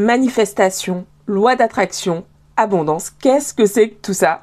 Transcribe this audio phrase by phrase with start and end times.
[0.00, 2.24] manifestation, loi d'attraction,
[2.56, 3.10] abondance.
[3.10, 4.40] Qu'est-ce que c'est que tout ça?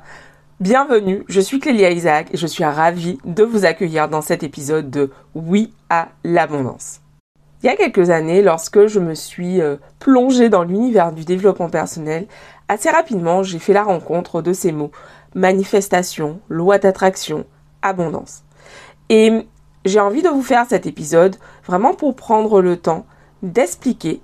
[0.59, 4.91] Bienvenue, je suis Clélia Isaac et je suis ravie de vous accueillir dans cet épisode
[4.91, 7.01] de Oui à l'abondance.
[7.63, 11.69] Il y a quelques années, lorsque je me suis euh, plongée dans l'univers du développement
[11.69, 12.27] personnel,
[12.67, 14.91] assez rapidement, j'ai fait la rencontre de ces mots
[15.33, 17.45] manifestation, loi d'attraction,
[17.81, 18.43] abondance.
[19.09, 19.47] Et
[19.85, 21.35] j'ai envie de vous faire cet épisode
[21.65, 23.07] vraiment pour prendre le temps
[23.41, 24.21] d'expliquer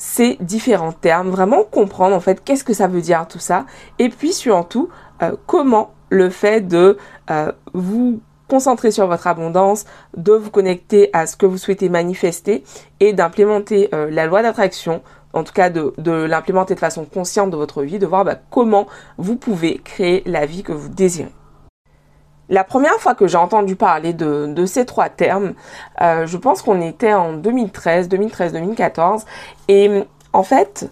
[0.00, 3.66] ces différents termes, vraiment comprendre en fait qu'est-ce que ça veut dire tout ça,
[3.98, 4.88] et puis surtout
[5.22, 6.96] euh, comment le fait de
[7.30, 9.84] euh, vous concentrer sur votre abondance,
[10.16, 12.64] de vous connecter à ce que vous souhaitez manifester
[13.00, 15.02] et d'implémenter euh, la loi d'attraction,
[15.34, 15.92] en tout cas de,
[16.24, 18.86] l'implémenter de façon consciente de votre vie, de voir bah, comment
[19.18, 21.30] vous pouvez créer la vie que vous désirez.
[22.50, 25.54] La première fois que j'ai entendu parler de, ces trois termes,
[26.00, 29.24] euh, je pense qu'on était en 2013, 2013-2014.
[29.68, 30.90] Et en fait,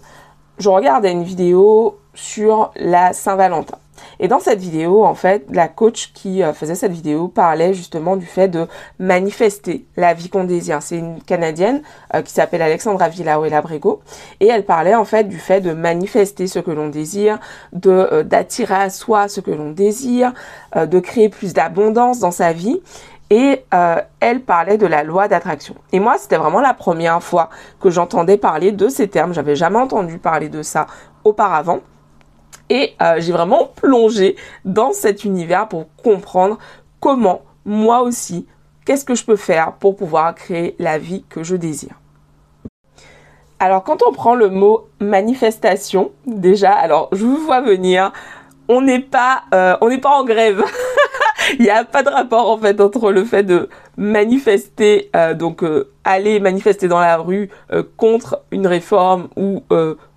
[0.57, 3.77] je regardais une vidéo sur la Saint-Valentin.
[4.19, 8.15] Et dans cette vidéo, en fait, la coach qui euh, faisait cette vidéo parlait justement
[8.15, 8.67] du fait de
[8.99, 10.81] manifester la vie qu'on désire.
[10.81, 11.81] C'est une Canadienne
[12.13, 14.01] euh, qui s'appelle Alexandra Villaruela Brego
[14.39, 17.39] et elle parlait en fait du fait de manifester ce que l'on désire,
[17.73, 20.33] de euh, d'attirer à soi ce que l'on désire,
[20.75, 22.79] de créer plus d'abondance dans sa vie
[23.29, 23.63] et
[24.19, 25.75] elle parlait de la loi d'attraction.
[25.91, 27.49] Et moi, c'était vraiment la première fois
[27.79, 29.33] que j'entendais parler de ces termes.
[29.33, 30.87] J'avais jamais entendu parler de ça
[31.23, 31.79] auparavant.
[32.69, 36.57] Et euh, j'ai vraiment plongé dans cet univers pour comprendre
[36.99, 38.47] comment moi aussi,
[38.85, 41.99] qu'est-ce que je peux faire pour pouvoir créer la vie que je désire.
[43.59, 48.13] Alors quand on prend le mot manifestation, déjà, alors je vous vois venir,
[48.67, 50.63] on n'est pas, euh, on n'est pas en grève.
[51.57, 55.63] Il n'y a pas de rapport en fait entre le fait de manifester, euh, donc
[56.03, 57.49] aller manifester dans la rue
[57.97, 59.63] contre une réforme ou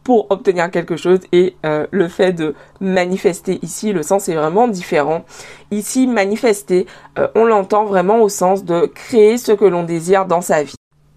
[0.05, 4.69] pour obtenir quelque chose et euh, le fait de manifester ici, le sens est vraiment
[4.69, 5.25] différent.
[5.71, 6.87] Ici, manifester,
[7.19, 10.75] euh, on l'entend vraiment au sens de créer ce que l'on désire dans sa vie.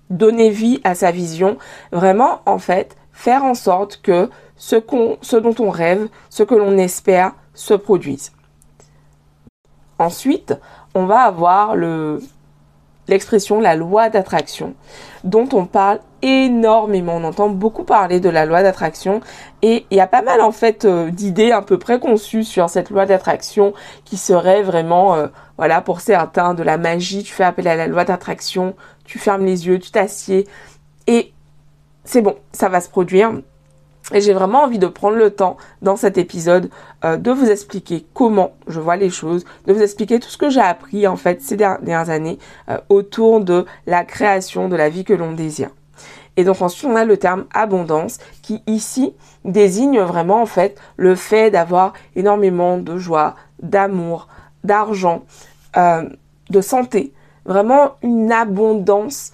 [0.10, 1.58] Donner vie à sa vision,
[1.92, 4.76] vraiment en fait faire en sorte que ce,
[5.22, 8.32] ce dont on rêve, ce que l'on espère se produise.
[9.98, 10.54] Ensuite,
[10.94, 12.20] on va avoir le,
[13.08, 14.76] l'expression la loi d'attraction
[15.24, 17.18] dont on parle énormément.
[17.18, 19.22] On entend beaucoup parler de la loi d'attraction
[19.62, 22.90] et il y a pas mal en fait euh, d'idées un peu préconçues sur cette
[22.90, 23.74] loi d'attraction
[24.06, 25.28] qui serait vraiment euh,
[25.58, 27.22] voilà pour certains de la magie.
[27.22, 28.76] Tu fais appel à la loi d'attraction,
[29.06, 30.48] tu fermes les yeux, tu t'assieds
[31.06, 31.32] et
[32.06, 33.32] c'est bon, ça va se produire.
[34.12, 36.72] Et j'ai vraiment envie de prendre le temps dans cet épisode
[37.04, 40.50] euh, de vous expliquer comment je vois les choses, de vous expliquer tout ce que
[40.50, 42.40] j'ai appris en fait ces dernières années
[42.90, 45.70] autour de la création de la vie que l'on désire.
[46.38, 49.14] Et donc ensuite on a le terme abondance qui ici
[49.44, 54.28] désigne vraiment en fait le fait d'avoir énormément de joie, d'amour,
[54.64, 55.24] d'argent,
[55.78, 56.04] euh,
[56.50, 57.14] de santé,
[57.46, 59.32] vraiment une abondance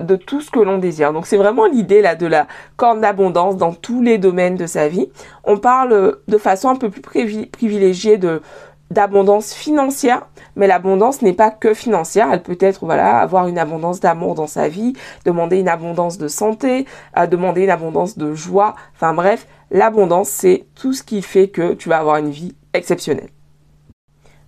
[0.00, 1.12] de tout ce que l'on désire.
[1.12, 2.46] Donc c'est vraiment l'idée là de la
[2.76, 5.08] corne d'abondance dans tous les domaines de sa vie.
[5.44, 7.00] On parle de façon un peu plus
[7.48, 8.42] privilégiée de
[8.90, 14.00] d'abondance financière, mais l'abondance n'est pas que financière, elle peut être voilà, avoir une abondance
[14.00, 16.86] d'amour dans sa vie, demander une abondance de santé,
[17.18, 21.74] euh, demander une abondance de joie, enfin bref, l'abondance c'est tout ce qui fait que
[21.74, 23.30] tu vas avoir une vie exceptionnelle.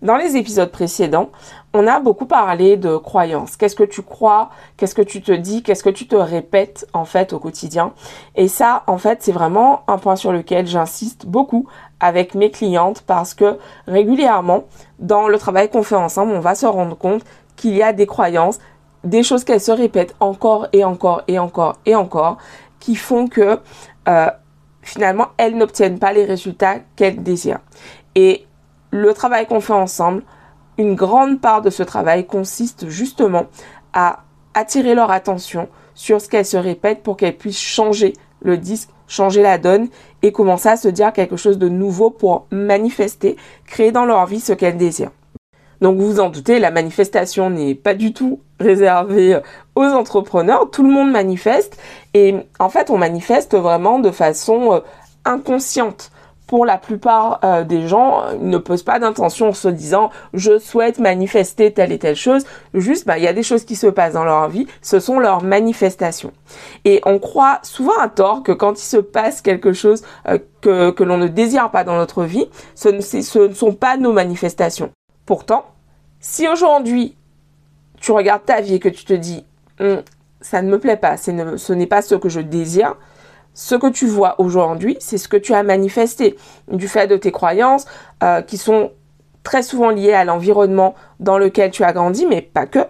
[0.06, 1.30] Dans les épisodes précédents,
[1.74, 3.56] on a beaucoup parlé de croyances.
[3.56, 4.50] Qu'est-ce que tu crois?
[4.76, 5.64] Qu'est-ce que tu te dis?
[5.64, 7.92] Qu'est-ce que tu te répètes en fait au quotidien?
[8.36, 11.66] Et ça, en fait, c'est vraiment un point sur lequel j'insiste beaucoup
[11.98, 13.58] avec mes clientes parce que
[13.88, 14.66] régulièrement,
[15.00, 17.24] dans le travail qu'on fait ensemble, on va se rendre compte
[17.56, 18.60] qu'il y a des croyances,
[19.02, 22.36] des choses qu'elles se répètent encore et encore et encore et encore,
[22.78, 23.58] qui font que
[24.06, 24.30] euh,
[24.82, 27.58] finalement, elles n'obtiennent pas les résultats qu'elles désirent.
[28.14, 28.46] Et
[28.96, 30.22] le travail qu'on fait ensemble,
[30.78, 33.46] une grande part de ce travail consiste justement
[33.92, 34.24] à
[34.54, 39.42] attirer leur attention sur ce qu'elles se répètent pour qu'elles puissent changer le disque, changer
[39.42, 39.88] la donne
[40.22, 43.36] et commencer à se dire quelque chose de nouveau pour manifester,
[43.66, 45.12] créer dans leur vie ce qu'elles désirent.
[45.80, 49.38] Donc vous vous en doutez, la manifestation n'est pas du tout réservée
[49.74, 51.78] aux entrepreneurs, tout le monde manifeste.
[52.14, 54.80] Et en fait on manifeste vraiment de façon euh,
[55.26, 56.10] inconsciente
[56.46, 60.58] pour la plupart euh, des gens, euh, ne posent pas d'intention en se disant je
[60.58, 62.44] souhaite manifester telle et telle chose.
[62.74, 65.18] Juste, bah, il y a des choses qui se passent dans leur vie, ce sont
[65.18, 66.32] leurs manifestations.
[66.84, 70.90] Et on croit souvent à tort que quand il se passe quelque chose euh, que,
[70.90, 74.12] que l'on ne désire pas dans notre vie, ce ne, ce ne sont pas nos
[74.12, 74.92] manifestations.
[75.24, 75.64] Pourtant,
[76.20, 77.16] si aujourd'hui
[78.00, 79.44] tu regardes ta vie et que tu te dis
[79.80, 80.02] hum,
[80.40, 82.94] ça ne me plaît pas, ce n'est pas ce que je désire,
[83.56, 86.36] ce que tu vois aujourd'hui, c'est ce que tu as manifesté
[86.70, 87.86] du fait de tes croyances
[88.22, 88.92] euh, qui sont
[89.42, 92.80] très souvent liées à l'environnement dans lequel tu as grandi, mais pas que.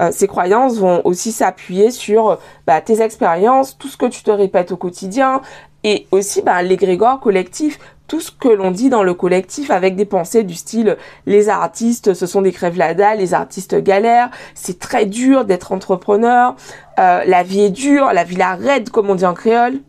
[0.00, 4.30] Euh, ces croyances vont aussi s'appuyer sur bah, tes expériences, tout ce que tu te
[4.32, 5.42] répètes au quotidien,
[5.84, 10.06] et aussi bah, l'égrégore collectif, tout ce que l'on dit dans le collectif avec des
[10.06, 10.96] pensées du style
[11.26, 12.78] les artistes ce sont des crèves
[13.16, 16.56] les artistes galèrent, c'est très dur d'être entrepreneur,
[16.98, 19.80] euh, la vie est dure, la vie la raide comme on dit en créole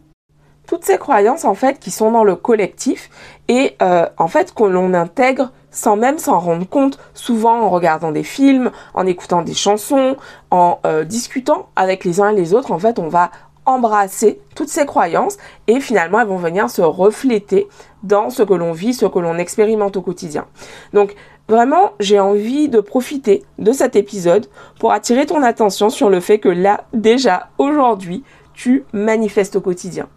[0.68, 3.10] toutes ces croyances en fait qui sont dans le collectif
[3.48, 8.12] et euh, en fait que l'on intègre sans même s'en rendre compte, souvent en regardant
[8.12, 10.18] des films, en écoutant des chansons,
[10.50, 13.32] en euh, discutant avec les uns et les autres, en fait on va
[13.66, 15.38] embrasser toutes ces croyances
[15.68, 17.68] et finalement elles vont venir se refléter
[18.04, 20.46] dans ce que l'on vit, ce que l'on expérimente au quotidien.
[20.94, 21.16] Donc
[21.48, 24.48] vraiment j'ai envie de profiter de cet épisode
[24.80, 28.24] pour attirer ton attention sur le fait que là déjà aujourd'hui
[28.54, 30.08] tu manifestes au quotidien.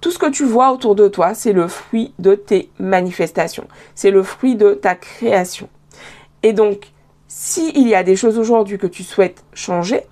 [0.00, 3.66] Tout ce que tu vois autour de toi, c'est le fruit de tes manifestations.
[3.94, 5.68] C'est le fruit de ta création.
[6.42, 6.92] Et donc,
[7.26, 10.02] s'il y a des choses aujourd'hui que tu souhaites changer,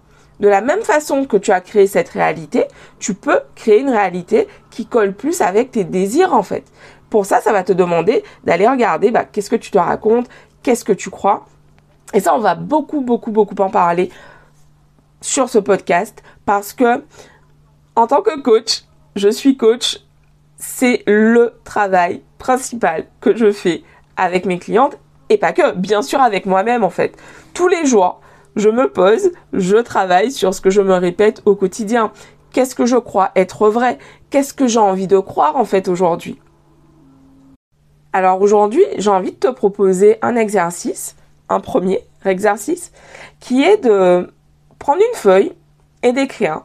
[0.41, 2.65] de la même façon que tu as créé cette réalité,
[2.99, 6.65] tu peux créer une réalité qui colle plus avec tes désirs en fait.
[7.09, 10.29] Pour ça, ça va te demander d'aller regarder bah, qu'est-ce que tu te racontes,
[10.63, 11.47] qu'est-ce que tu crois.
[12.13, 14.11] Et ça, on va beaucoup, beaucoup, beaucoup en parler
[15.21, 17.03] sur ce podcast parce que
[17.95, 18.85] en tant que coach,
[19.17, 19.99] je suis coach,
[20.59, 23.83] c'est le travail principal que je fais
[24.17, 24.99] avec mes clientes
[25.31, 27.17] et pas que, bien sûr avec moi-même en fait.
[27.55, 28.21] Tous les jours,
[28.57, 32.13] je me pose, je travaille sur ce que je me répète au quotidien.
[32.53, 33.99] Qu'est-ce que je crois être vrai?
[34.31, 36.39] Qu'est-ce que j'ai envie de croire en fait aujourd'hui?
[38.13, 41.17] Alors aujourd'hui, j'ai envie de te proposer un exercice,
[41.49, 42.93] un premier exercice,
[43.41, 44.31] qui est de
[44.79, 45.53] prendre une feuille
[46.03, 46.63] et d'écrire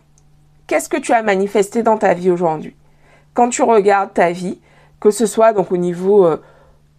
[0.72, 2.78] qu'est-ce que tu as manifesté dans ta vie aujourd'hui?
[3.34, 4.62] Quand tu regardes ta vie,
[5.02, 6.38] que ce soit donc au niveau euh,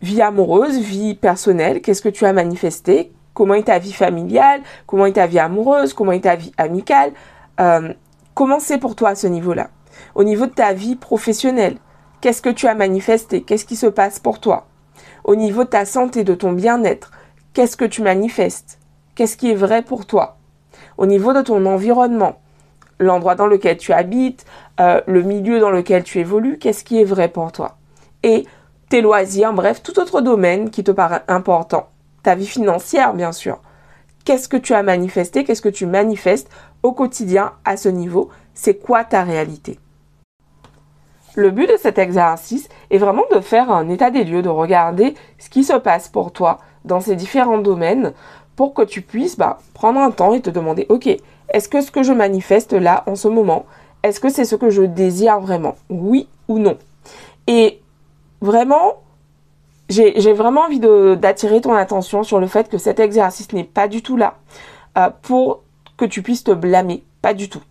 [0.02, 3.12] vie amoureuse, vie personnelle, qu'est-ce que tu as manifesté?
[3.32, 4.60] Comment est ta vie familiale?
[4.86, 5.94] Comment est ta vie amoureuse?
[5.94, 7.12] Comment est ta vie amicale?
[7.60, 7.94] Euh,
[8.34, 9.70] Comment c'est pour toi à ce niveau-là?
[10.14, 11.78] Au niveau de ta vie professionnelle,
[12.20, 13.42] qu'est-ce que tu as manifesté?
[13.42, 14.66] Qu'est-ce qui se passe pour toi?
[15.24, 17.10] Au niveau de ta santé, de ton bien-être,
[17.54, 18.78] qu'est-ce que tu manifestes?
[19.14, 20.36] Qu'est-ce qui est vrai pour toi?
[20.98, 22.36] Au niveau de ton environnement,
[22.98, 24.44] l'endroit dans lequel tu habites,
[24.80, 27.76] euh, le milieu dans lequel tu évolues, qu'est-ce qui est vrai pour toi?
[28.22, 28.46] Et
[28.88, 31.88] tes loisirs, bref, tout autre domaine qui te paraît important.
[32.22, 33.58] Ta vie financière, bien sûr.
[34.24, 36.48] Qu'est-ce que tu as manifesté, qu'est-ce que tu manifestes
[36.82, 38.30] au quotidien à ce niveau?
[38.54, 39.80] C'est quoi ta réalité?
[41.34, 45.14] Le but de cet exercice est vraiment de faire un état des lieux, de regarder
[45.38, 48.12] ce qui se passe pour toi dans ces différents domaines
[48.54, 51.08] pour que tu puisses bah, prendre un temps et te demander, ok,
[51.52, 53.66] est-ce que ce que je manifeste là en ce moment,
[54.02, 55.76] est-ce que c'est ce que je désire vraiment?
[55.88, 56.76] Oui ou non?
[57.46, 57.80] Et
[58.40, 59.02] vraiment,
[59.88, 64.02] j'ai vraiment envie d'attirer ton attention sur le fait que cet exercice n'est pas du
[64.02, 64.38] tout là
[64.96, 65.62] euh, pour
[65.96, 67.04] que tu puisses te blâmer.
[67.20, 67.62] Pas du tout.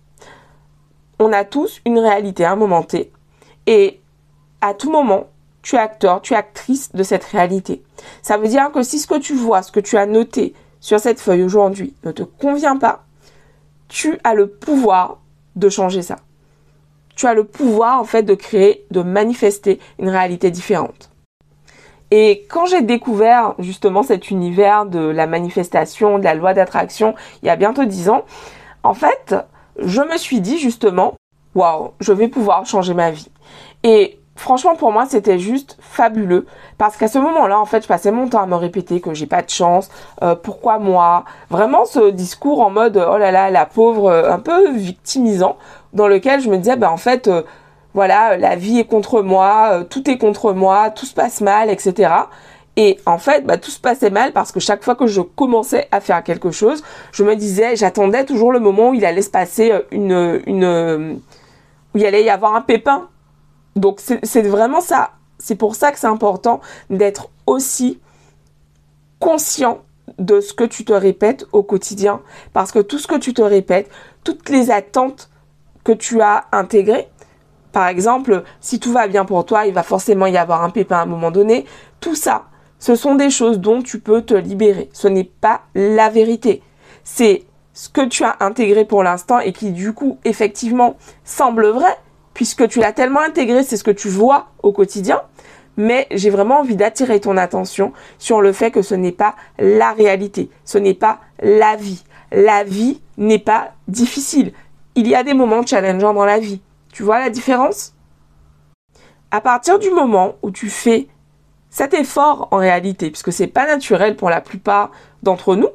[1.20, 3.12] On a tous une réalité à un moment T.
[3.68, 4.00] Et
[4.62, 5.26] à tout moment,
[5.62, 7.84] tu es acteur, tu es actrice de cette réalité.
[8.22, 11.00] Ça veut dire que si ce que tu vois, ce que tu as noté sur
[11.00, 13.04] cette feuille aujourd'hui ne te convient pas,
[13.92, 15.18] tu as le pouvoir
[15.58, 16.16] de changer ça.
[17.16, 21.10] Tu as le pouvoir en fait de créer, de manifester une réalité différente.
[22.10, 27.48] Et quand j'ai découvert justement cet univers de la manifestation, de la loi d'attraction, il
[27.48, 28.24] y a bientôt dix ans,
[28.84, 29.36] en fait,
[29.78, 31.16] je me suis dit justement,
[31.54, 33.30] waouh, je vais pouvoir changer ma vie.
[33.84, 36.46] Et franchement pour moi c'était juste fabuleux.
[36.78, 39.28] Parce qu'à ce moment-là en fait je passais mon temps à me répéter que j'ai
[39.28, 39.90] pas de chance
[40.24, 41.26] euh, pourquoi moi?
[41.50, 45.58] Vraiment ce discours en mode oh là là la pauvre euh, un peu victimisant
[45.94, 47.44] dans lequel je me disais bah en fait euh,
[47.94, 52.10] voilà la vie est contre moi tout est contre moi tout se passe mal etc
[52.78, 55.88] et en fait, bah, tout se passait mal parce que chaque fois que je commençais
[55.92, 59.30] à faire quelque chose, je me disais, j'attendais toujours le moment où il allait se
[59.30, 61.20] passer une, une,
[61.94, 63.10] où il allait y avoir un pépin
[63.76, 65.12] donc c'est vraiment ça.
[65.40, 68.00] C'est pour ça que c'est important d'être aussi
[69.20, 69.80] conscient
[70.20, 72.22] de ce que tu te répètes au quotidien.
[72.54, 73.90] Parce que tout ce que tu te répètes,
[74.24, 75.30] toutes les attentes
[75.84, 77.10] que tu as intégrées,
[77.72, 80.98] par exemple, si tout va bien pour toi, il va forcément y avoir un pépin
[80.98, 81.66] à un moment donné.
[82.02, 82.46] Tout ça,
[82.80, 84.90] ce sont des choses dont tu peux te libérer.
[84.94, 86.62] Ce n'est pas la vérité.
[87.04, 91.98] C'est ce que tu as intégré pour l'instant et qui du coup effectivement semble vrai,
[92.34, 95.22] puisque tu l'as tellement intégré, c'est ce que tu vois au quotidien.
[95.78, 99.94] Mais j'ai vraiment envie d'attirer ton attention sur le fait que ce n'est pas la
[99.94, 102.04] réalité, ce n'est pas la vie.
[102.32, 104.54] La vie n'est pas difficile.
[104.96, 106.62] Il y a des moments challengeants dans la vie.
[106.92, 107.94] Tu vois la différence?
[109.32, 111.08] À partir du moment où tu fais
[111.70, 114.92] cet effort en réalité, puisque c'est pas naturel pour la plupart
[115.24, 115.70] d'entre nous,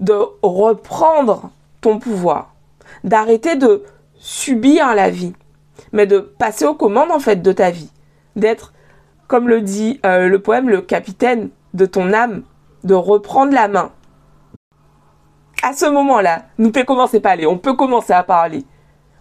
[0.00, 2.54] de reprendre ton pouvoir,
[3.04, 3.84] d'arrêter de
[4.14, 5.34] subir la vie,
[5.92, 7.90] mais de passer aux commandes en fait de ta vie,
[8.34, 8.72] d'être,
[9.28, 12.42] comme le dit euh, le poème, le capitaine de ton âme,
[12.84, 13.90] de reprendre la main.
[15.62, 18.64] À ce moment-là, nous peut commencer pas aller, on peut commencer à parler.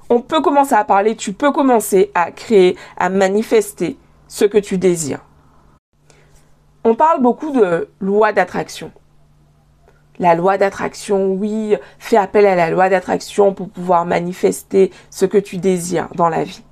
[0.09, 3.97] On peut commencer à parler, tu peux commencer à créer, à manifester
[4.27, 5.25] ce que tu désires.
[6.83, 8.91] On parle beaucoup de loi d'attraction.
[10.19, 15.37] La loi d'attraction, oui, fais appel à la loi d'attraction pour pouvoir manifester ce que
[15.37, 16.63] tu désires dans la vie.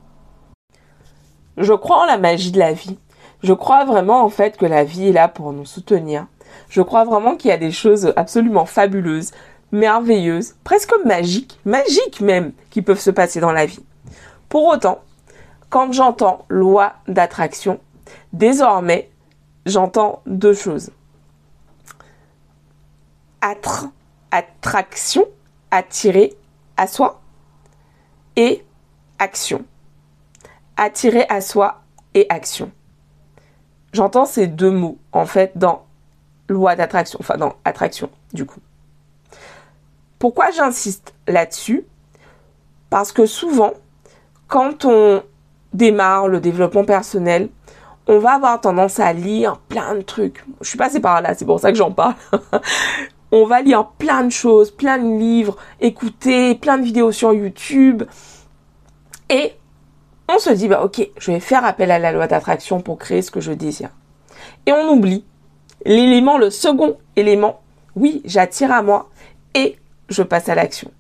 [1.58, 2.98] Je crois en la magie de la vie.
[3.44, 6.28] Je crois vraiment en fait que la vie est là pour nous soutenir.
[6.70, 9.32] Je crois vraiment qu'il y a des choses absolument fabuleuses,
[9.72, 13.84] merveilleuses, presque magiques, magiques même, qui peuvent se passer dans la vie.
[14.48, 15.00] Pour autant,
[15.70, 17.80] quand j'entends loi d'attraction,
[18.32, 19.10] désormais,
[19.66, 20.92] j'entends deux choses.
[24.32, 25.26] Attraction,
[25.70, 26.34] attirer
[26.78, 27.22] à soi
[28.36, 28.66] et
[29.20, 29.64] action.
[30.78, 31.82] Attirer à soi
[32.14, 32.72] et action.
[33.92, 35.86] J'entends ces deux mots en fait dans
[36.50, 38.60] loi d'attraction, enfin dans attraction du coup.
[40.18, 41.86] Pourquoi j'insiste là-dessus?
[42.90, 43.74] Parce que souvent,
[44.48, 45.22] quand on
[45.74, 47.50] démarre le développement personnel,
[48.08, 50.46] on va avoir tendance à lire plein de trucs.
[50.62, 52.16] Je suis passée par là, c'est pour ça que j'en parle.
[53.34, 58.04] On va lire plein de choses, plein de livres, écouter plein de vidéos sur YouTube.
[59.28, 59.54] Et
[60.30, 63.24] on se dit, bah ok, je vais faire appel à la loi d'attraction pour créer
[63.24, 63.90] ce que je désire.
[64.68, 65.26] Et on oublie
[65.84, 67.62] l'élément, le second élément.
[67.96, 69.10] Oui, j'attire à moi
[69.56, 69.78] et
[70.10, 70.92] je passe à l'action.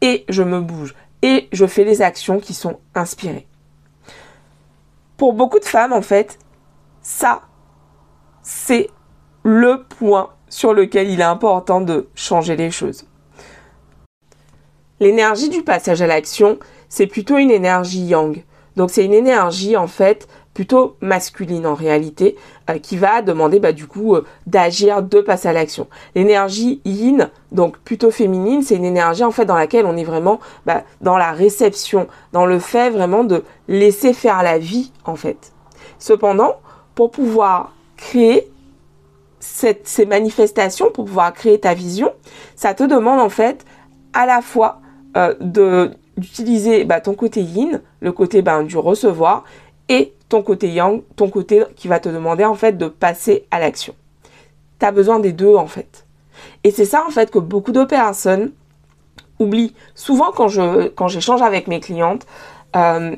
[0.00, 0.94] Et je me bouge.
[1.20, 3.46] Et je fais les actions qui sont inspirées.
[5.18, 6.38] Pour beaucoup de femmes, en fait,
[7.02, 7.42] ça,
[8.42, 8.88] c'est
[9.42, 13.06] le point sur lequel il est important de changer les choses.
[15.00, 16.58] L'énergie du passage à l'action,
[16.90, 18.44] c'est plutôt une énergie yang.
[18.76, 22.36] Donc c'est une énergie en fait plutôt masculine en réalité
[22.68, 25.88] euh, qui va demander bah, du coup euh, d'agir, de passer à l'action.
[26.14, 30.38] L'énergie yin, donc plutôt féminine, c'est une énergie en fait dans laquelle on est vraiment
[30.66, 35.52] bah, dans la réception, dans le fait vraiment de laisser faire la vie en fait.
[35.98, 36.56] Cependant,
[36.94, 38.51] pour pouvoir créer
[39.42, 42.12] ces manifestations, pour pouvoir créer ta vision,
[42.54, 43.64] ça te demande en fait
[44.12, 44.80] à la fois
[45.16, 49.44] euh, de d'utiliser bah, ton côté yin, le côté ben, du recevoir,
[49.88, 53.58] et ton côté yang, ton côté qui va te demander en fait de passer à
[53.58, 53.94] l'action.
[54.78, 56.06] Tu as besoin des deux en fait.
[56.64, 58.52] Et c'est ça en fait que beaucoup de personnes
[59.38, 59.74] oublient.
[59.94, 62.26] Souvent quand je j'échange avec mes clientes,
[62.76, 63.16] euh,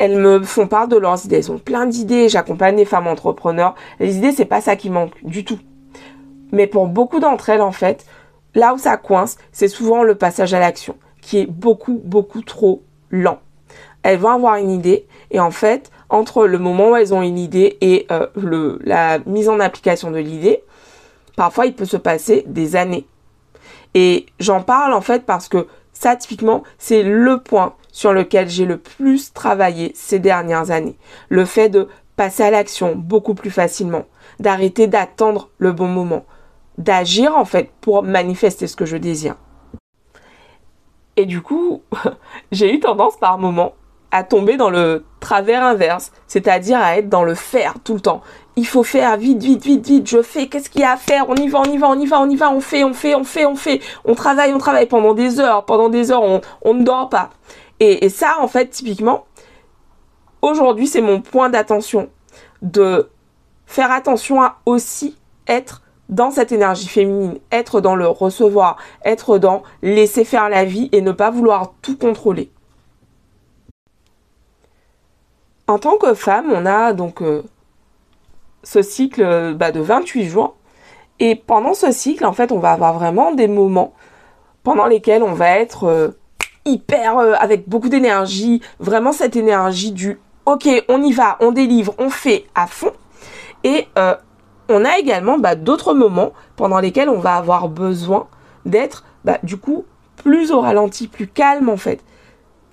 [0.00, 1.36] elles me font part de leurs idées.
[1.36, 2.30] Elles ont plein d'idées.
[2.30, 3.74] J'accompagne les femmes entrepreneurs.
[4.00, 5.58] Les idées, c'est pas ça qui manque du tout.
[6.52, 8.06] Mais pour beaucoup d'entre elles, en fait,
[8.54, 12.82] là où ça coince, c'est souvent le passage à l'action, qui est beaucoup, beaucoup trop
[13.10, 13.40] lent.
[14.02, 17.38] Elles vont avoir une idée, et en fait, entre le moment où elles ont une
[17.38, 20.64] idée et euh, la mise en application de l'idée,
[21.36, 23.06] parfois il peut se passer des années.
[23.92, 28.64] Et j'en parle en fait parce que ça, typiquement, c'est le point sur lequel j'ai
[28.64, 30.96] le plus travaillé ces dernières années.
[31.28, 34.04] Le fait de passer à l'action beaucoup plus facilement,
[34.40, 36.24] d'arrêter d'attendre le bon moment,
[36.78, 39.36] d'agir en fait pour manifester ce que je désire.
[41.16, 41.82] Et du coup,
[42.52, 43.74] j'ai eu tendance par moment
[44.10, 48.22] à tomber dans le travers inverse, c'est-à-dire à être dans le faire tout le temps.
[48.56, 51.26] Il faut faire vite, vite, vite, vite, je fais, qu'est-ce qu'il y a à faire?
[51.28, 52.92] On y va, on y va, on y va, on y va, on fait, on
[52.92, 56.22] fait, on fait, on fait, on travaille, on travaille pendant des heures, pendant des heures,
[56.22, 57.30] on, on ne dort pas.
[57.80, 59.24] Et, ça, en fait, typiquement,
[60.42, 62.10] aujourd'hui, c'est mon point d'attention.
[62.60, 63.10] De
[63.66, 69.62] faire attention à aussi être dans cette énergie féminine, être dans le recevoir, être dans
[69.80, 72.50] laisser faire la vie et ne pas vouloir tout contrôler.
[75.66, 77.44] En tant que femme, on a donc euh,
[78.62, 80.56] ce cycle bah, de 28 jours.
[81.20, 83.94] Et pendant ce cycle, en fait, on va avoir vraiment des moments
[84.64, 86.19] pendant lesquels on va être euh,
[86.64, 91.94] hyper euh, avec beaucoup d'énergie, vraiment cette énergie du ok, on y va, on délivre,
[91.98, 92.92] on fait à fond.
[93.64, 94.14] Et euh,
[94.68, 98.26] on a également bah, d'autres moments pendant lesquels on va avoir besoin
[98.64, 99.84] d'être bah, du coup
[100.16, 102.00] plus au ralenti, plus calme en fait.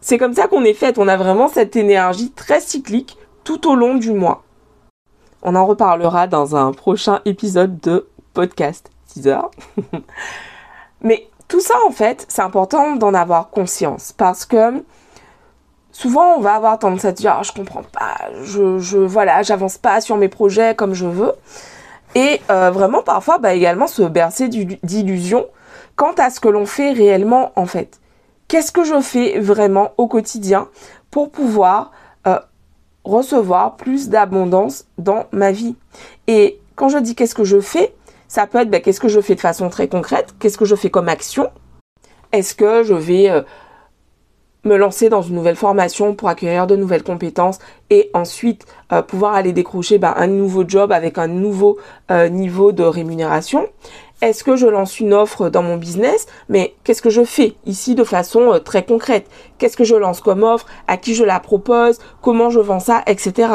[0.01, 3.75] C'est comme ça qu'on est fait, on a vraiment cette énergie très cyclique tout au
[3.75, 4.43] long du mois.
[5.43, 9.39] On en reparlera dans un prochain épisode de podcast teaser.
[11.01, 14.83] Mais tout ça, en fait, c'est important d'en avoir conscience parce que
[15.91, 19.77] souvent on va avoir tendance à dire ah, je comprends pas, je, je voilà, j'avance
[19.77, 21.33] pas sur mes projets comme je veux.
[22.15, 25.47] Et euh, vraiment parfois bah, également se bercer d'illusions
[25.95, 27.99] quant à ce que l'on fait réellement en fait.
[28.47, 30.67] Qu'est-ce que je fais vraiment au quotidien
[31.11, 31.91] pour pouvoir
[32.27, 32.39] euh,
[33.03, 35.75] recevoir plus d'abondance dans ma vie?
[36.27, 37.93] Et quand je dis qu'est-ce que je fais,
[38.27, 40.75] ça peut être bah, qu'est-ce que je fais de façon très concrète, qu'est-ce que je
[40.75, 41.49] fais comme action?
[42.31, 43.41] Est-ce que je vais euh,
[44.65, 49.33] me lancer dans une nouvelle formation pour acquérir de nouvelles compétences et ensuite euh, pouvoir
[49.33, 51.77] aller décrocher bah, un nouveau job avec un nouveau
[52.11, 53.67] euh, niveau de rémunération?
[54.21, 56.25] Est-ce que je lance une offre dans mon business?
[56.49, 59.27] Mais qu'est-ce que je fais ici de façon très concrète?
[59.59, 60.65] Qu'est-ce que je lance comme offre?
[60.87, 61.99] À qui je la propose?
[62.23, 63.03] Comment je vends ça?
[63.05, 63.47] Etc.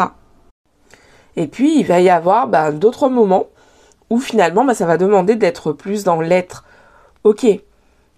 [1.35, 3.47] Et puis il va y avoir bah, d'autres moments
[4.13, 6.65] où finalement bah, ça va demander d'être plus dans l'être.
[7.25, 7.47] Ok,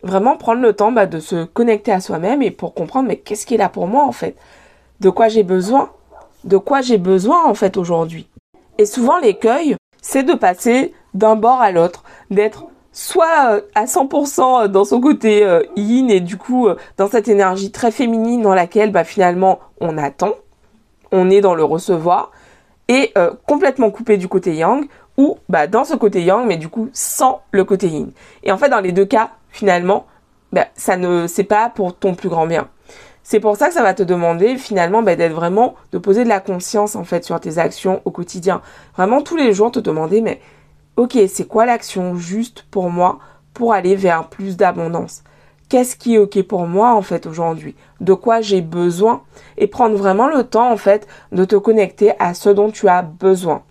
[0.02, 3.46] vraiment prendre le temps bah, de se connecter à soi-même et pour comprendre mais qu'est-ce
[3.46, 4.36] qui est là pour moi en fait?
[4.98, 5.90] De quoi j'ai besoin?
[6.42, 8.28] De quoi j'ai besoin en fait aujourd'hui?
[8.78, 14.66] Et souvent l'écueil, c'est de passer d'un bord à l'autre, d'être soit euh, à 100%
[14.66, 18.54] dans son côté euh, yin et du coup euh, dans cette énergie très féminine dans
[18.54, 20.32] laquelle bah, finalement on attend,
[21.12, 22.32] on est dans le recevoir
[22.88, 23.14] et
[23.46, 24.86] complètement coupé du côté yang
[25.16, 28.11] ou bah, dans ce côté yang mais du coup sans le côté yin.
[28.42, 30.06] Et en fait dans les deux cas finalement,
[30.52, 32.68] ben, ça ne c'est pas pour ton plus grand bien.
[33.23, 36.28] C'est pour ça que ça va te demander finalement ben, d'être vraiment de poser de
[36.28, 38.61] la conscience en fait sur tes actions au quotidien.
[38.97, 40.40] Vraiment tous les jours te demander mais
[40.97, 43.18] ok c'est quoi l'action juste pour moi
[43.54, 45.23] pour aller vers plus d'abondance?
[45.68, 47.75] Qu'est-ce qui est ok pour moi en fait aujourd'hui?
[48.00, 49.23] De quoi j'ai besoin?
[49.56, 53.02] Et prendre vraiment le temps en fait de te connecter à ce dont tu as
[53.02, 53.62] besoin.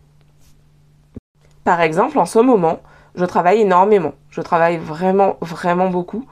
[1.64, 2.80] Par exemple en ce moment
[3.16, 4.14] je travaille énormément.
[4.30, 6.26] Je travaille vraiment, vraiment beaucoup.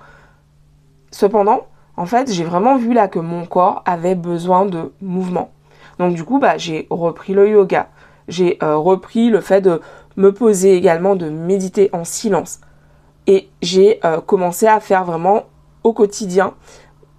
[1.12, 5.52] Cependant, en fait, j'ai vraiment vu là que mon corps avait besoin de mouvement.
[6.00, 7.90] Donc du coup, bah, j'ai repris le yoga.
[8.28, 9.82] J'ai euh, repris le fait de
[10.18, 12.60] me poser également, de méditer en silence.
[13.28, 15.44] Et j'ai euh, commencé à faire vraiment
[15.84, 16.54] au quotidien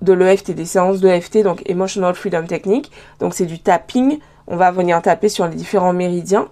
[0.00, 2.90] de l'EFT, des séances d'EFT, donc Emotional Freedom Technique.
[3.20, 6.48] Donc c'est du tapping on va venir taper sur les différents méridiens.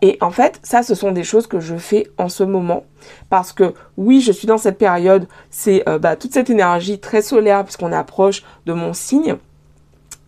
[0.00, 2.84] Et en fait, ça, ce sont des choses que je fais en ce moment.
[3.30, 7.22] Parce que oui, je suis dans cette période, c'est euh, bah, toute cette énergie très
[7.22, 9.36] solaire, puisqu'on approche de mon signe.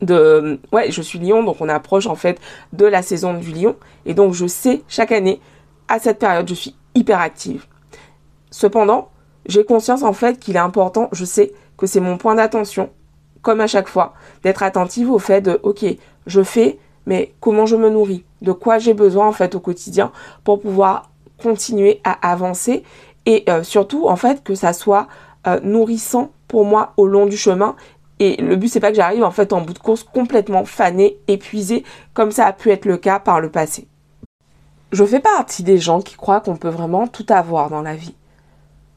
[0.00, 2.38] De, ouais, je suis lion, donc on approche en fait
[2.72, 3.76] de la saison du lion.
[4.06, 5.40] Et donc je sais, chaque année,
[5.88, 7.66] à cette période, je suis hyper active.
[8.50, 9.08] Cependant,
[9.46, 12.90] j'ai conscience en fait qu'il est important, je sais que c'est mon point d'attention,
[13.42, 15.84] comme à chaque fois, d'être attentive au fait de, ok,
[16.26, 20.12] je fais mais comment je me nourris, de quoi j'ai besoin en fait au quotidien
[20.42, 21.10] pour pouvoir
[21.42, 22.82] continuer à avancer
[23.26, 25.08] et euh, surtout en fait que ça soit
[25.46, 27.76] euh, nourrissant pour moi au long du chemin
[28.18, 31.18] et le but c'est pas que j'arrive en fait en bout de course complètement fanée,
[31.28, 33.88] épuisée comme ça a pu être le cas par le passé.
[34.92, 38.14] Je fais partie des gens qui croient qu'on peut vraiment tout avoir dans la vie.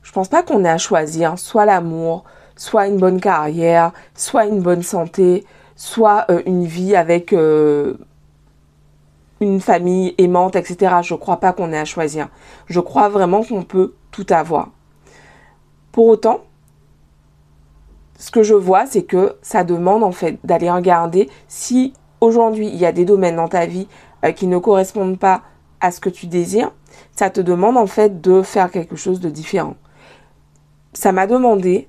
[0.03, 2.23] Je pense pas qu'on ait à choisir soit l'amour,
[2.55, 5.43] soit une bonne carrière, soit une bonne santé,
[5.77, 7.93] soit euh, une vie avec euh,
[9.39, 10.95] une famille aimante, etc.
[11.03, 12.27] Je ne crois pas qu'on ait à choisir.
[12.65, 14.71] Je crois vraiment qu'on peut tout avoir.
[15.93, 16.41] Pour autant,
[18.17, 22.75] ce que je vois, c'est que ça demande en fait d'aller regarder si aujourd'hui il
[22.75, 23.87] y a des domaines dans ta vie
[24.25, 25.43] euh, qui ne correspondent pas
[25.79, 26.71] à ce que tu désires.
[27.15, 29.75] Ça te demande en fait de faire quelque chose de différent.
[30.93, 31.87] Ça m'a demandé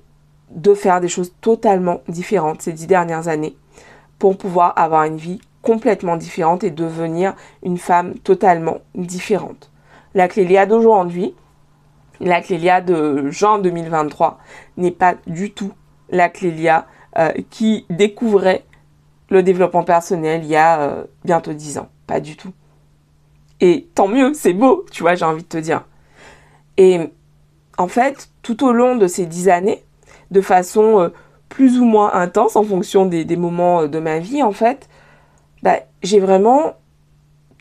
[0.51, 3.55] de faire des choses totalement différentes ces dix dernières années
[4.19, 9.71] pour pouvoir avoir une vie complètement différente et devenir une femme totalement différente.
[10.13, 11.33] La Clélia d'aujourd'hui,
[12.19, 14.39] la Clélia de juin 2023
[14.77, 15.71] n'est pas du tout
[16.09, 18.65] la Clélia euh, qui découvrait
[19.29, 21.89] le développement personnel il y a euh, bientôt dix ans.
[22.07, 22.51] Pas du tout.
[23.61, 25.83] Et tant mieux, c'est beau, tu vois, j'ai envie de te dire.
[26.77, 27.11] Et
[27.77, 29.83] en fait, tout au long de ces dix années,
[30.31, 31.09] de façon euh,
[31.49, 34.87] plus ou moins intense en fonction des, moments euh, de ma vie en fait,
[35.63, 36.73] bah, j'ai vraiment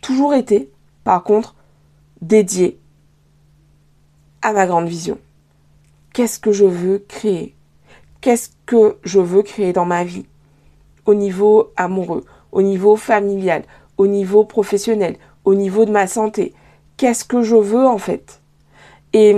[0.03, 0.71] toujours été,
[1.05, 1.57] par contre,
[2.23, 2.79] dédiée
[4.43, 5.19] à ma grande vision.
[6.13, 7.55] Qu'est-ce que je veux créer?
[8.21, 10.27] Qu'est-ce que je veux créer dans ma vie?
[11.07, 13.65] Au niveau amoureux, au niveau familial,
[13.97, 16.55] au niveau professionnel, au niveau de ma santé.
[16.97, 18.41] Qu'est-ce que je veux en fait?
[19.13, 19.35] Et,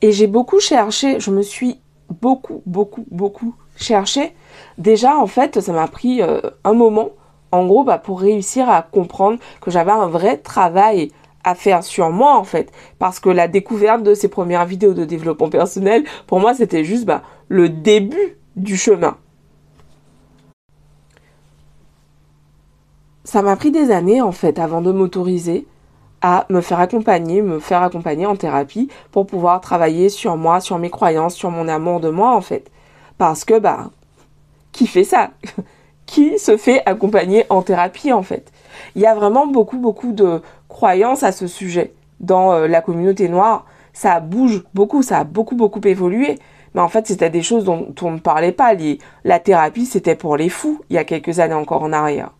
[0.00, 1.81] et j'ai beaucoup cherché, je me suis
[2.20, 4.34] beaucoup, beaucoup, beaucoup cherché.
[4.78, 7.10] Déjà, en fait, ça m'a pris euh, un moment,
[7.50, 11.10] en gros, bah, pour réussir à comprendre que j'avais un vrai travail
[11.44, 12.70] à faire sur moi, en fait.
[12.98, 17.04] Parce que la découverte de ces premières vidéos de développement personnel, pour moi, c'était juste
[17.04, 19.16] bah, le début du chemin.
[23.24, 25.66] Ça m'a pris des années, en fait, avant de m'autoriser
[26.22, 30.78] à me faire accompagner, me faire accompagner en thérapie pour pouvoir travailler sur moi, sur
[30.78, 32.70] mes croyances, sur mon amour de moi en fait.
[33.18, 33.90] Parce que bah
[34.72, 35.30] qui fait ça?
[36.06, 38.52] Qui se fait accompagner en thérapie en fait?
[38.96, 43.28] Il y a vraiment beaucoup beaucoup de croyances à ce sujet dans euh, la communauté
[43.28, 43.66] noire.
[43.92, 46.38] Ça bouge beaucoup, ça a beaucoup beaucoup évolué.
[46.74, 48.74] Mais en fait, c'était des choses dont on ne parlait pas.
[49.24, 52.30] la thérapie, c'était pour les fous il y a quelques années encore en arrière.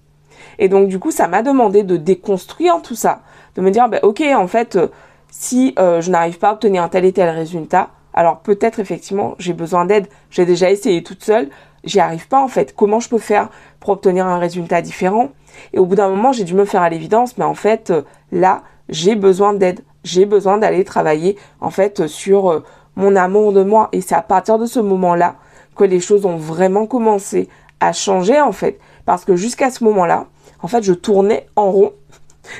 [0.58, 3.22] Et donc du coup, ça m'a demandé de déconstruire tout ça,
[3.56, 4.88] de me dire, bah, ok, en fait, euh,
[5.30, 9.34] si euh, je n'arrive pas à obtenir un tel et tel résultat, alors peut-être effectivement
[9.38, 10.06] j'ai besoin d'aide.
[10.30, 11.48] J'ai déjà essayé toute seule,
[11.84, 12.74] j'y arrive pas en fait.
[12.76, 13.48] Comment je peux faire
[13.80, 15.30] pour obtenir un résultat différent?
[15.72, 18.02] Et au bout d'un moment, j'ai dû me faire à l'évidence, mais en fait, euh,
[18.30, 19.80] là, j'ai besoin d'aide.
[20.04, 22.62] J'ai besoin d'aller travailler en fait sur
[22.96, 23.88] mon amour de moi.
[23.92, 25.36] Et c'est à partir de ce moment-là
[25.76, 27.48] que les choses ont vraiment commencé
[27.80, 28.78] à changer en fait.
[29.06, 30.26] Parce que jusqu'à ce moment-là,
[30.62, 31.92] en fait, je tournais en rond.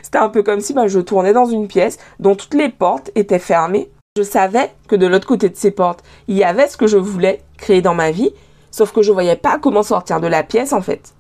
[0.03, 3.11] C'était un peu comme si bah, je tournais dans une pièce dont toutes les portes
[3.15, 3.91] étaient fermées.
[4.17, 6.99] Je savais que de l'autre côté de ces portes, il y avait ce que je
[6.99, 8.31] voulais créer dans ma vie,
[8.71, 11.15] sauf que je voyais pas comment sortir de la pièce en fait.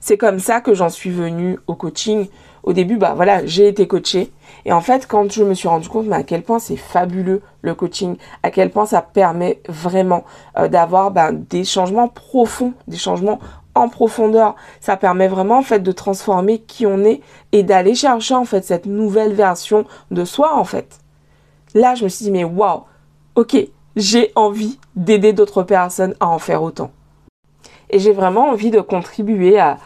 [0.00, 2.26] C'est comme ça que j'en suis venue au coaching.
[2.62, 4.32] Au début, bah voilà, j'ai été coachée.
[4.66, 7.74] Et en fait, quand je me suis rendu compte à quel point c'est fabuleux le
[7.74, 10.24] coaching, à quel point ça permet vraiment
[10.58, 13.38] euh, d'avoir bah, des changements profonds, des changements
[13.74, 14.54] en profondeur.
[14.80, 17.20] Ça permet vraiment en fait de transformer qui on est
[17.52, 21.00] et d'aller chercher en fait cette nouvelle version de soi en fait.
[21.74, 22.84] Là, je me suis dit mais waouh,
[23.34, 23.56] ok,
[23.96, 26.90] j'ai envie d'aider d'autres personnes à en faire autant.
[27.90, 29.78] Et j'ai vraiment envie de contribuer à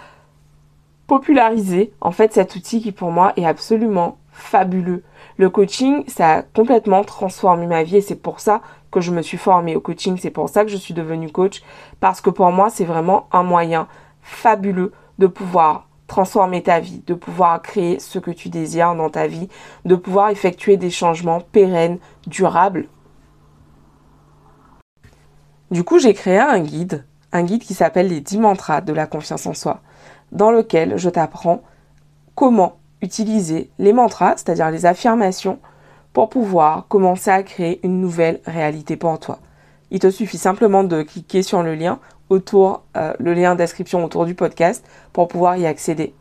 [1.07, 5.03] populariser en fait cet outil qui pour moi est absolument fabuleux.
[5.39, 9.23] Le coaching, ça a complètement transformé ma vie et c'est pour ça que je me
[9.23, 11.63] suis formée au coaching, c'est pour ça que je suis devenue coach,
[12.01, 13.87] parce que pour moi, c'est vraiment un moyen
[14.21, 19.29] fabuleux de pouvoir transformer ta vie, de pouvoir créer ce que tu désires dans ta
[19.29, 19.49] vie,
[19.85, 22.89] de pouvoir effectuer des changements pérennes, durables.
[25.71, 29.07] Du coup, j'ai créé un guide, un guide qui s'appelle les 10 mantras de la
[29.07, 29.83] confiance en soi,
[30.33, 31.63] dans lequel je t'apprends
[32.35, 35.59] comment utiliser les mantras, c'est-à-dire les affirmations,
[36.13, 39.39] pour pouvoir commencer à créer une nouvelle réalité pour toi.
[39.91, 44.27] Il te suffit simplement de cliquer sur le lien autour, euh, le lien d'inscription autour
[44.27, 46.15] du podcast pour pouvoir y accéder.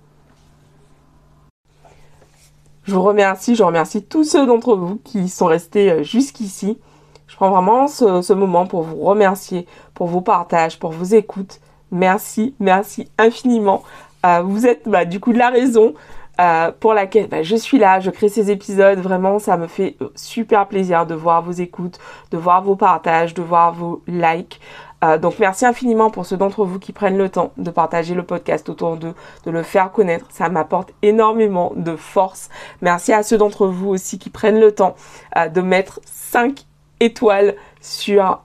[2.84, 6.80] Je vous remercie, je remercie tous ceux d'entre vous qui sont restés euh, jusqu'ici.
[7.28, 11.60] Je prends vraiment ce, moment pour vous remercier pour vos partages, pour vos écoutes.
[11.92, 13.84] Merci, merci infiniment.
[14.26, 15.94] Euh, vous êtes bah, du coup la raison
[16.39, 19.00] euh, pour laquelle bah, je suis là, je crée ces épisodes.
[19.00, 22.00] Vraiment, ça me fait euh, super plaisir de voir vos écoutes,
[22.32, 24.60] de voir vos partages, de voir vos likes.
[25.04, 28.23] Euh, donc merci infiniment pour ceux d'entre vous qui prennent le temps de partager le
[28.23, 29.13] podcast autour d'eux,
[29.45, 30.26] de le faire connaître.
[30.30, 32.50] Ça m'apporte énormément de force.
[32.82, 34.95] Merci à ceux d'entre vous aussi qui prennent le temps
[35.36, 36.65] de mettre 5
[37.00, 38.41] étoiles sur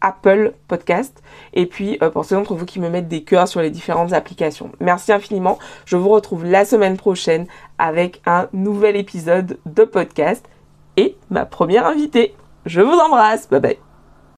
[0.00, 1.22] Apple Podcast.
[1.52, 4.12] Et puis euh, pour ceux d'entre vous qui me mettent des cœurs sur les différentes
[4.12, 4.72] applications.
[4.80, 5.58] Merci infiniment.
[5.84, 7.46] Je vous retrouve la semaine prochaine
[7.78, 10.48] avec un nouvel épisode de podcast
[10.96, 12.34] et ma première invitée.
[12.66, 13.48] Je vous embrasse.
[13.48, 13.89] Bye bye.